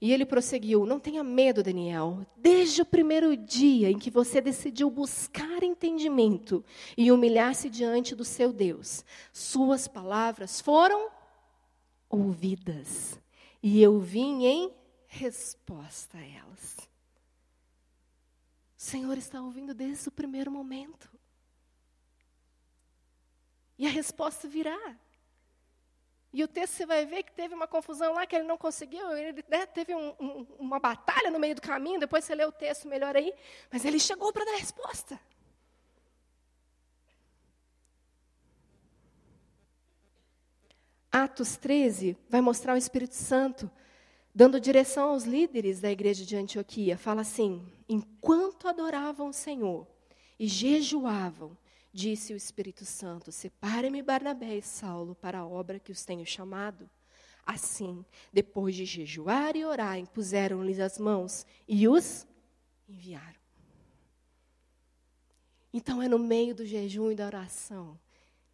[0.00, 2.26] E ele prosseguiu: Não tenha medo, Daniel.
[2.36, 6.64] Desde o primeiro dia em que você decidiu buscar entendimento
[6.96, 11.10] e humilhar-se diante do seu Deus, suas palavras foram
[12.08, 13.18] ouvidas
[13.62, 14.72] e eu vim em
[15.06, 16.76] resposta a elas.
[18.76, 21.10] O Senhor está ouvindo desde o primeiro momento.
[23.78, 24.96] E a resposta virá.
[26.36, 29.16] E o texto você vai ver que teve uma confusão lá que ele não conseguiu,
[29.16, 32.52] ele né, teve um, um, uma batalha no meio do caminho, depois você lê o
[32.52, 33.32] texto melhor aí,
[33.72, 35.18] mas ele chegou para dar a resposta.
[41.10, 43.70] Atos 13 vai mostrar o Espírito Santo
[44.34, 46.98] dando direção aos líderes da igreja de Antioquia.
[46.98, 49.86] Fala assim: enquanto adoravam o Senhor
[50.38, 51.56] e jejuavam,
[51.96, 56.88] disse o Espírito Santo: Separe-me Barnabé e Saulo para a obra que os tenho chamado.
[57.44, 62.26] Assim, depois de jejuar e orar, impuseram-lhes as mãos e os
[62.88, 63.40] enviaram.
[65.72, 67.98] Então é no meio do jejum e da oração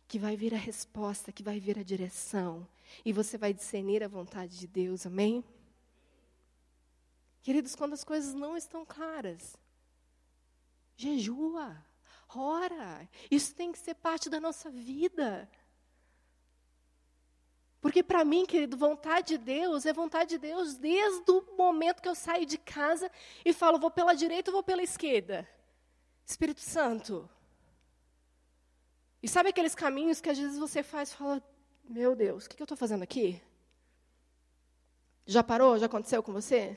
[0.07, 2.69] que vai vir a resposta, que vai vir a direção.
[3.05, 5.43] E você vai discernir a vontade de Deus, amém?
[7.43, 9.57] Queridos, quando as coisas não estão claras,
[10.97, 11.83] jejua,
[12.39, 13.09] ora.
[13.31, 15.49] Isso tem que ser parte da nossa vida.
[17.81, 22.09] Porque para mim, querido, vontade de Deus é vontade de Deus desde o momento que
[22.09, 23.11] eu saio de casa
[23.45, 25.49] e falo, vou pela direita ou vou pela esquerda.
[26.25, 27.29] Espírito Santo,
[29.23, 31.43] e sabe aqueles caminhos que às vezes você faz e fala:
[31.89, 33.41] Meu Deus, o que, eu estou fazendo aqui?
[35.25, 35.79] Já parou?
[35.79, 36.77] Já aconteceu com você?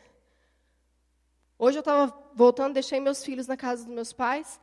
[1.57, 4.59] Hoje eu estava voltando, deixei meus filhos na casa dos meus pais.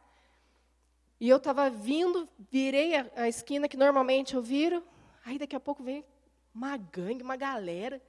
[1.23, 4.83] E eu estava vindo, virei a, a, esquina que normalmente eu viro.
[5.25, 6.05] Aí daqui a pouco vem
[6.53, 8.03] uma gangue, uma galera.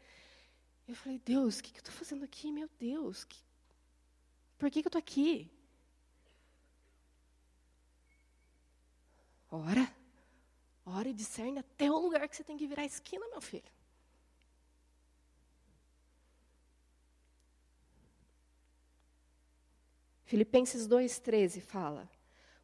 [0.87, 2.51] Eu falei, Deus, o que, que eu estou fazendo aqui?
[2.51, 3.37] Meu Deus, que,
[4.57, 5.47] por que, que eu estou aqui?
[9.51, 9.93] Ora,
[10.83, 13.71] ora e discerne até o lugar que você tem que virar a esquina, meu filho.
[20.25, 22.09] Filipenses 2,13 fala: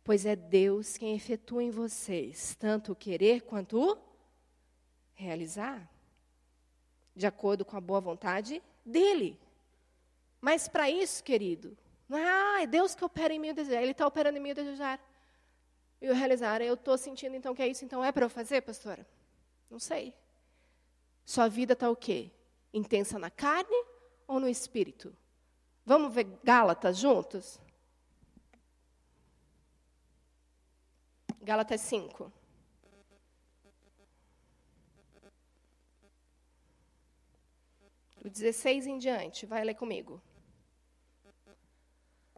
[0.09, 3.97] Pois é Deus quem efetua em vocês tanto o querer quanto o
[5.13, 5.87] realizar,
[7.15, 9.39] de acordo com a boa vontade dEle.
[10.41, 11.77] Mas para isso, querido,
[12.09, 14.49] é, ah, é Deus que opera em mim o desejar, Ele está operando em mim
[14.49, 14.99] o desejar
[16.01, 16.59] e o realizar.
[16.59, 19.05] Eu estou sentindo então que é isso, então é para eu fazer, pastora?
[19.69, 20.15] Não sei.
[21.23, 22.31] Sua vida está o quê?
[22.73, 23.85] Intensa na carne
[24.27, 25.15] ou no espírito?
[25.85, 27.61] Vamos ver Gálatas juntos?
[31.41, 32.31] Gálatas 5.
[38.21, 40.21] Do 16 em diante, vai ler comigo.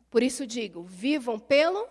[0.10, 1.88] Por isso digo: vivam pelo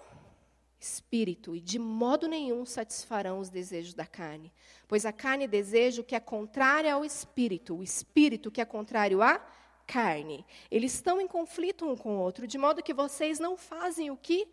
[0.78, 4.52] espírito e de modo nenhum satisfarão os desejos da carne.
[4.86, 9.20] Pois a carne deseja o que é contrário ao espírito, o espírito que é contrário
[9.20, 9.38] à
[9.86, 14.08] carne, eles estão em conflito um com o outro, de modo que vocês não fazem
[14.08, 14.46] o que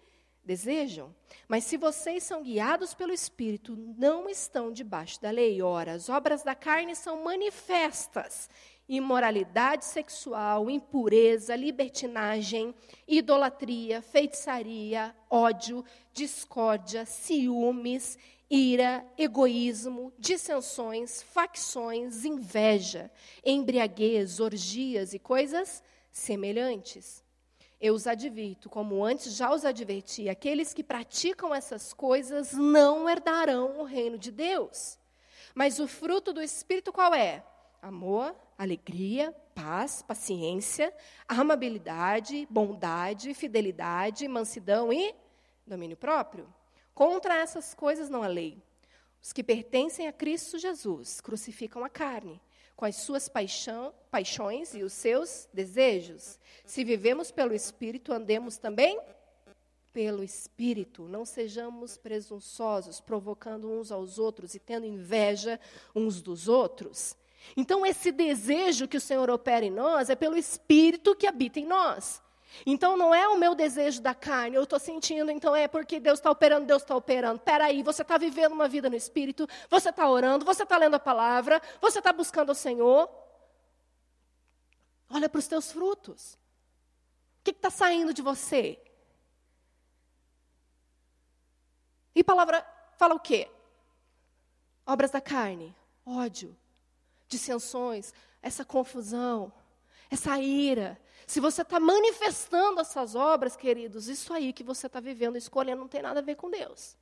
[0.47, 1.13] desejam.
[1.47, 5.61] Mas se vocês são guiados pelo Espírito, não estão debaixo da lei.
[5.61, 8.49] Ora, as obras da carne são manifestas:
[8.87, 12.73] imoralidade sexual, impureza, libertinagem,
[13.07, 15.83] idolatria, feitiçaria, ódio,
[16.13, 18.17] discórdia, ciúmes,
[18.49, 23.11] ira, egoísmo, dissensões, facções, inveja,
[23.45, 27.26] embriaguez, orgias e coisas semelhantes.
[27.79, 33.79] Eu os advirto, como antes já os adverti, aqueles que praticam essas coisas não herdarão
[33.79, 34.97] o reino de Deus.
[35.53, 37.43] Mas o fruto do Espírito qual é?
[37.79, 40.91] Amor, alegria, paz, paciência,
[41.27, 45.13] amabilidade, bondade, fidelidade, mansidão e
[45.65, 46.51] domínio próprio.
[46.95, 48.61] Contra essas coisas não há lei.
[49.21, 52.41] Os que pertencem a Cristo Jesus crucificam a carne,
[52.77, 56.39] com as suas paixão, paixões e os seus desejos.
[56.63, 58.99] Se vivemos pelo Espírito, andemos também
[59.91, 61.07] pelo Espírito.
[61.07, 65.59] Não sejamos presunçosos, provocando uns aos outros e tendo inveja
[65.95, 67.17] uns dos outros.
[67.55, 71.65] Então, esse desejo que o Senhor opera em nós é pelo Espírito que habita em
[71.65, 72.21] nós.
[72.65, 76.19] Então não é o meu desejo da carne, eu estou sentindo, então é porque Deus
[76.19, 77.39] está operando, Deus está operando.
[77.39, 80.99] Peraí, você está vivendo uma vida no Espírito, você está orando, você está lendo a
[80.99, 83.09] palavra, você está buscando o Senhor.
[85.09, 86.33] Olha para os teus frutos.
[87.39, 88.79] O que está saindo de você?
[92.13, 92.65] E palavra
[92.97, 93.49] fala o quê?
[94.85, 96.57] Obras da carne, ódio,
[97.27, 99.51] dissensões, essa confusão,
[100.09, 105.35] essa ira, se você está manifestando essas obras, queridos, isso aí que você está vivendo,
[105.35, 106.95] escolhendo, não tem nada a ver com Deus.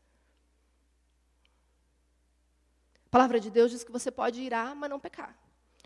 [3.05, 5.37] A palavra de Deus diz que você pode irar, mas não pecar.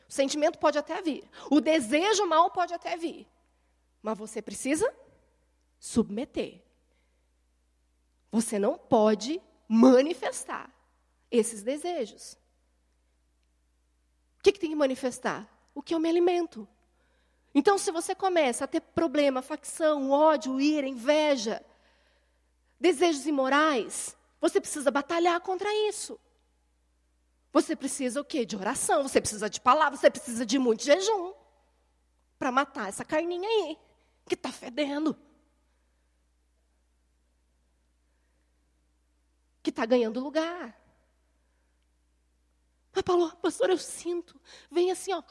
[0.08, 1.30] O sentimento pode até vir.
[1.52, 3.28] O desejo mal pode até vir.
[4.02, 4.91] Mas você precisa
[5.78, 6.63] submeter.
[8.32, 10.73] Você não pode manifestar
[11.30, 12.38] esses desejos.
[14.39, 15.45] O que, que tem que manifestar?
[15.75, 16.65] O que eu me alimento.
[17.59, 21.61] Então, se você começa a ter problema, facção, ódio, ira, inveja,
[22.79, 26.17] desejos imorais, você precisa batalhar contra isso.
[27.51, 28.45] Você precisa o quê?
[28.45, 31.33] De oração, você precisa de palavra, você precisa de muito jejum
[32.37, 33.77] para matar essa carninha aí,
[34.25, 35.13] que está fedendo.
[39.61, 40.78] Que está ganhando lugar.
[42.93, 44.39] Mas, Paulo, pastor, eu sinto.
[44.69, 45.23] Vem assim, ó,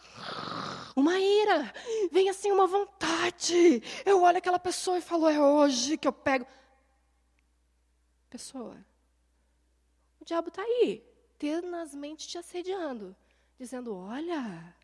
[0.95, 1.73] uma ira.
[2.11, 3.83] Vem assim, uma vontade.
[4.07, 6.47] Eu olho aquela pessoa e falo, é hoje que eu pego.
[8.31, 8.77] Pessoa,
[10.21, 11.03] o diabo está aí,
[11.39, 13.17] tenazmente te assediando.
[13.59, 14.75] Dizendo, olha.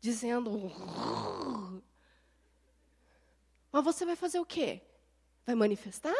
[0.00, 0.72] Dizendo.
[3.70, 4.82] Mas você vai fazer o quê?
[5.46, 6.14] Vai manifestar?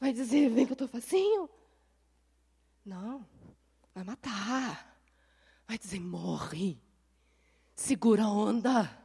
[0.00, 1.48] Vai dizer, vem que eu estou facinho?
[2.84, 3.26] Não,
[3.94, 4.98] vai matar.
[5.66, 6.80] Vai dizer, morre.
[7.74, 8.98] Segura a onda.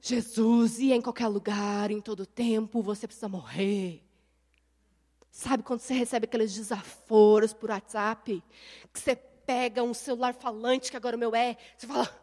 [0.00, 4.02] Jesus, e em qualquer lugar, em todo tempo, você precisa morrer.
[5.30, 8.42] Sabe quando você recebe aqueles desaforos por WhatsApp?
[8.92, 12.22] Que você pega um celular falante, que agora o meu é, você fala.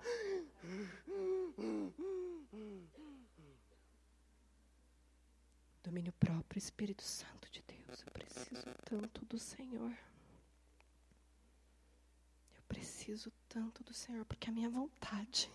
[5.84, 9.92] Domínio próprio, Espírito Santo de Deus, eu preciso tanto do Senhor
[12.72, 15.52] preciso tanto do Senhor, porque a minha vontade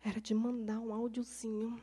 [0.00, 1.80] era de mandar um áudiozinho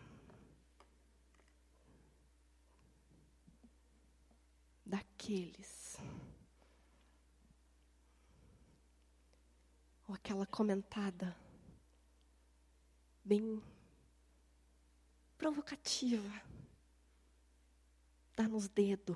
[4.86, 5.98] daqueles.
[10.10, 11.34] Ou aquela comentada
[13.24, 13.63] bem
[15.38, 16.30] provocativa.
[18.36, 19.15] Dar nos dedos.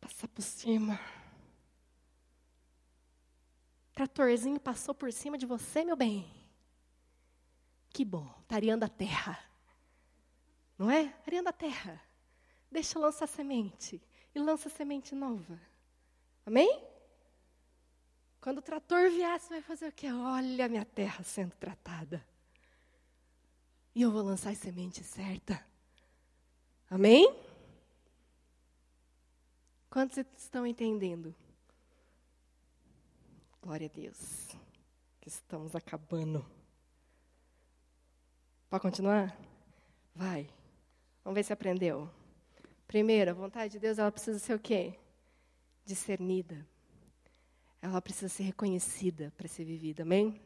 [0.00, 1.00] Passar por cima.
[3.96, 6.30] Tratorzinho passou por cima de você, meu bem.
[7.88, 9.42] Que bom, está areando a terra.
[10.76, 11.16] Não é?
[11.26, 11.98] Areando a terra.
[12.70, 14.02] Deixa lançar semente.
[14.34, 15.58] E lança semente nova.
[16.44, 16.84] Amém?
[18.38, 20.12] Quando o trator vier, você vai fazer o quê?
[20.12, 22.22] Olha a minha terra sendo tratada.
[23.94, 25.66] E eu vou lançar a semente certa.
[26.90, 27.34] Amém?
[29.88, 31.34] Quantos estão entendendo?
[33.66, 34.46] Glória a Deus.
[35.20, 36.46] Que estamos acabando.
[38.70, 39.36] Pode continuar?
[40.14, 40.48] Vai.
[41.24, 42.08] Vamos ver se aprendeu.
[42.86, 44.94] Primeiro, a vontade de Deus, ela precisa ser o quê?
[45.84, 46.64] Discernida.
[47.82, 50.40] ela precisa ser reconhecida para ser vivida, amém?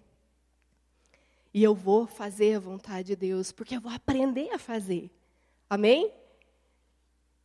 [1.53, 5.11] E eu vou fazer a vontade de Deus, porque eu vou aprender a fazer,
[5.69, 6.11] amém?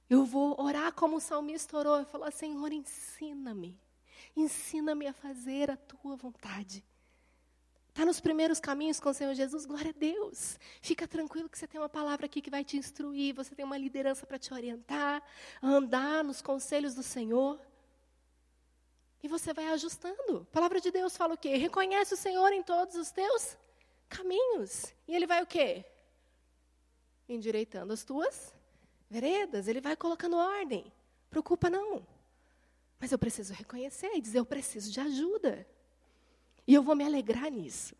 [0.09, 3.77] Eu vou orar como o salmista orou e falar: Senhor, ensina-me,
[4.35, 6.83] ensina-me a fazer a tua vontade.
[7.95, 10.59] Está nos primeiros caminhos com o Senhor Jesus, glória a Deus.
[10.81, 13.77] Fica tranquilo que você tem uma palavra aqui que vai te instruir, você tem uma
[13.77, 15.23] liderança para te orientar,
[15.63, 17.57] andar nos conselhos do Senhor.
[19.23, 20.45] E você vai ajustando.
[20.49, 21.55] A palavra de Deus fala o quê?
[21.55, 23.57] Reconhece o Senhor em todos os teus
[24.09, 24.93] caminhos.
[25.07, 25.85] E ele vai o quê?
[27.29, 28.53] Endireitando as tuas
[29.09, 29.69] veredas.
[29.69, 30.91] Ele vai colocando ordem.
[31.29, 32.05] Preocupa não.
[32.99, 35.67] Mas eu preciso reconhecer e dizer, eu preciso de ajuda.
[36.67, 37.95] E eu vou me alegrar nisso.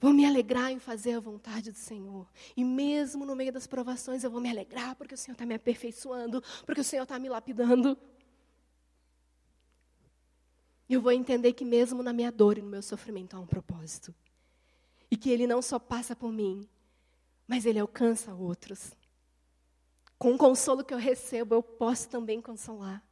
[0.00, 2.26] Vou me alegrar em fazer a vontade do Senhor.
[2.56, 5.54] E mesmo no meio das provações, eu vou me alegrar porque o Senhor está me
[5.54, 7.98] aperfeiçoando, porque o Senhor está me lapidando.
[10.88, 14.14] Eu vou entender que mesmo na minha dor e no meu sofrimento há um propósito.
[15.10, 16.68] E que Ele não só passa por mim,
[17.46, 18.92] mas Ele alcança outros.
[20.16, 23.02] Com o consolo que eu recebo, eu posso também consolar.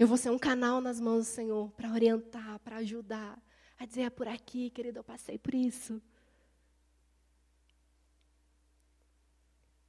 [0.00, 3.38] Eu vou ser um canal nas mãos do Senhor para orientar, para ajudar,
[3.78, 6.00] a dizer: é por aqui, querido, eu passei por isso.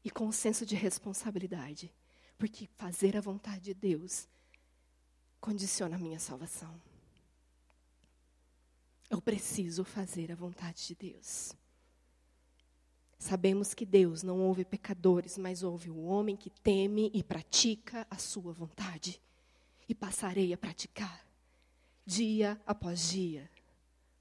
[0.03, 1.95] E com um senso de responsabilidade,
[2.37, 4.27] porque fazer a vontade de Deus
[5.39, 6.77] condiciona a minha salvação.
[9.09, 11.53] Eu preciso fazer a vontade de Deus.
[13.17, 18.17] Sabemos que Deus não ouve pecadores, mas ouve o homem que teme e pratica a
[18.17, 19.21] sua vontade
[19.91, 21.27] e passarei a praticar,
[22.05, 23.51] dia após dia.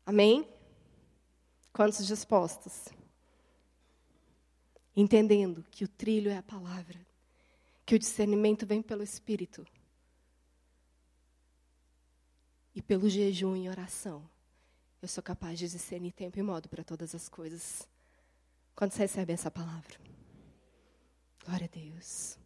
[0.04, 0.52] Amém?
[1.72, 2.88] Quantos dispostos?
[4.96, 6.98] Entendendo que o trilho é a palavra,
[7.86, 9.64] que o discernimento vem pelo Espírito
[12.74, 14.28] e pelo jejum e oração.
[15.00, 17.88] Eu sou capaz de discernir tempo e modo para todas as coisas.
[18.74, 20.00] Quando você recebe essa palavra?
[21.44, 22.36] Glória a Deus.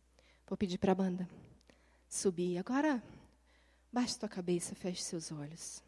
[0.47, 1.27] Vou pedir para a banda
[2.07, 2.59] subir.
[2.59, 3.03] Agora,
[3.95, 5.81] baixe tua cabeça, feche seus olhos.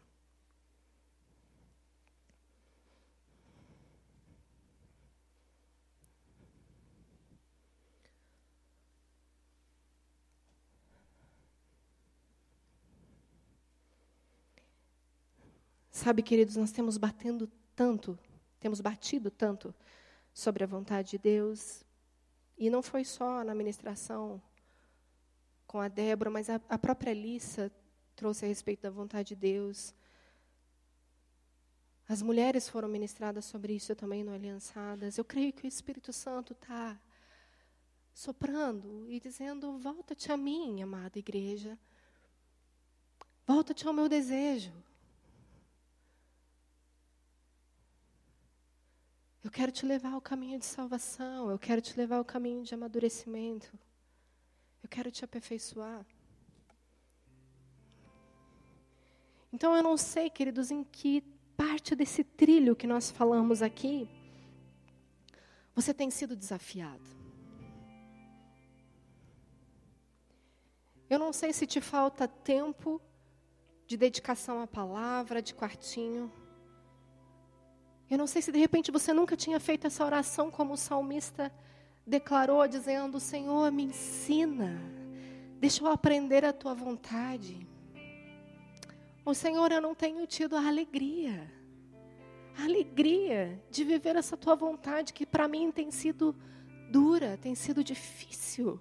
[15.90, 18.16] Sabe, queridos, nós temos batendo tanto,
[18.60, 19.74] temos batido tanto
[20.32, 21.82] sobre a vontade de Deus,
[22.56, 24.40] e não foi só na ministração
[25.66, 27.72] com a Débora, mas a, a própria Alissa
[28.16, 29.94] trouxe a respeito da vontade de Deus.
[32.08, 35.18] As mulheres foram ministradas sobre isso também no Aliançadas.
[35.18, 36.98] Eu creio que o Espírito Santo está
[38.14, 41.78] soprando e dizendo: Volta-te a mim, amada igreja.
[43.46, 44.72] Volta-te ao meu desejo.
[49.44, 51.50] Eu quero te levar ao caminho de salvação.
[51.50, 53.78] Eu quero te levar ao caminho de amadurecimento.
[54.82, 56.04] Eu quero te aperfeiçoar.
[59.56, 61.22] Então eu não sei, queridos, em que
[61.56, 64.06] parte desse trilho que nós falamos aqui
[65.74, 67.08] você tem sido desafiado.
[71.08, 73.00] Eu não sei se te falta tempo
[73.86, 76.30] de dedicação à palavra, de quartinho.
[78.10, 81.50] Eu não sei se de repente você nunca tinha feito essa oração como o salmista
[82.06, 84.78] declarou, dizendo: Senhor, me ensina,
[85.58, 87.66] deixa eu aprender a tua vontade.
[89.26, 91.52] O Senhor, eu não tenho tido a alegria,
[92.56, 96.32] a alegria de viver essa tua vontade que para mim tem sido
[96.92, 98.80] dura, tem sido difícil.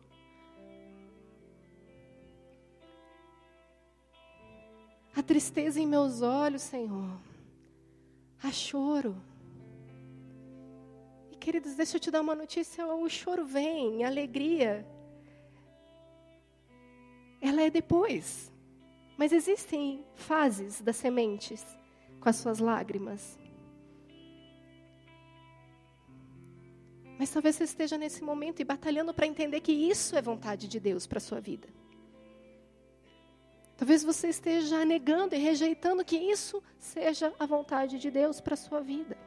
[5.16, 7.18] A tristeza em meus olhos, Senhor,
[8.43, 9.16] a choro.
[11.39, 14.86] Queridos, deixa eu te dar uma notícia: o choro vem, a alegria.
[17.41, 18.54] Ela é depois.
[19.18, 21.66] Mas existem fases das sementes
[22.20, 23.38] com as suas lágrimas.
[27.18, 30.80] Mas talvez você esteja nesse momento e batalhando para entender que isso é vontade de
[30.80, 31.68] Deus para a sua vida.
[33.78, 38.57] Talvez você esteja negando e rejeitando que isso seja a vontade de Deus para a
[38.57, 39.18] sua vida.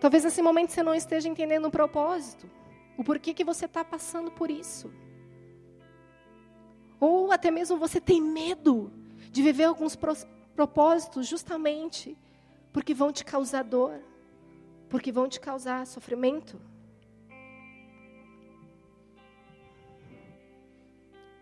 [0.00, 2.48] Talvez nesse momento você não esteja entendendo o propósito,
[2.96, 4.92] o porquê que você está passando por isso.
[6.98, 8.92] Ou até mesmo você tem medo
[9.30, 9.96] de viver alguns
[10.54, 12.16] propósitos justamente
[12.72, 14.00] porque vão te causar dor,
[14.88, 16.60] porque vão te causar sofrimento.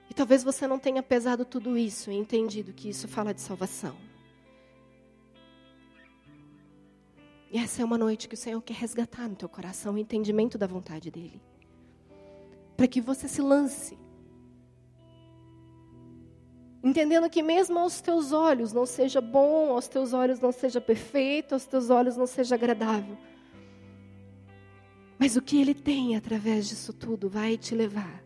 [0.08, 3.96] E talvez você não tenha pesado tudo isso e entendido que isso fala de salvação.
[7.50, 10.58] E essa é uma noite que o Senhor quer resgatar no teu coração o entendimento
[10.58, 11.40] da vontade dEle.
[12.76, 13.96] Para que você se lance.
[16.84, 21.54] Entendendo que mesmo aos teus olhos não seja bom, aos teus olhos não seja perfeito,
[21.54, 23.16] aos teus olhos não seja agradável.
[25.18, 28.22] Mas o que Ele tem através disso tudo vai te levar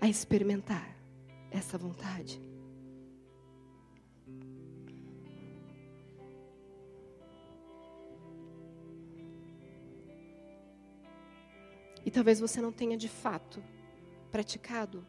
[0.00, 0.96] a experimentar
[1.50, 2.40] essa vontade.
[12.06, 13.62] E talvez você não tenha de fato
[14.30, 15.04] praticado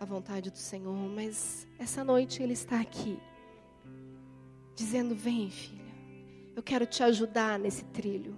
[0.00, 3.20] a vontade do Senhor, mas essa noite Ele está aqui,
[4.74, 5.94] dizendo: Vem, filha,
[6.56, 8.34] eu quero te ajudar nesse trilho.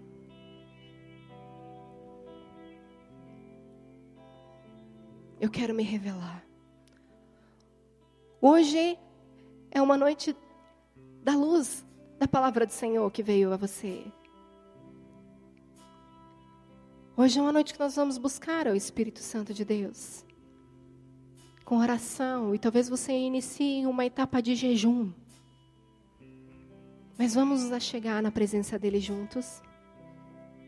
[5.41, 6.45] Eu quero me revelar.
[8.41, 8.99] Hoje
[9.71, 10.37] é uma noite
[11.23, 11.87] da luz
[12.19, 14.05] da palavra do Senhor que veio a você.
[17.17, 20.25] Hoje é uma noite que nós vamos buscar o Espírito Santo de Deus.
[21.73, 25.11] Com oração, e talvez você inicie uma etapa de jejum.
[27.17, 29.63] Mas vamos nos chegar na presença dele juntos.